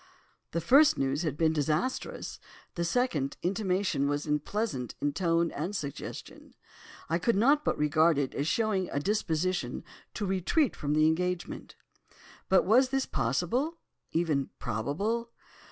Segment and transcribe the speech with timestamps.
[0.49, 2.39] "The first news had been disastrous;
[2.73, 6.55] the second intimation was unpleasant in tone and suggestion.
[7.07, 9.83] I could not but regard it as showing a disposition
[10.15, 11.75] to retreat from the engagement.
[12.49, 15.29] But was this possible—even probable?